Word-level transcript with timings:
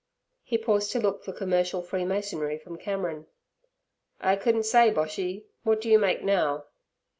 He 0.41 0.57
paused 0.57 0.91
to 0.93 0.99
look 0.99 1.23
for 1.23 1.31
commercial 1.31 1.83
freemasonry 1.83 2.57
from 2.57 2.79
Cameron. 2.79 3.27
'I 4.19 4.37
couldn't 4.37 4.65
say, 4.65 4.89
Boshy. 4.89 5.43
What 5.61 5.79
do 5.79 5.89
you 5.91 5.99
make 5.99 6.23
now?' 6.23 6.65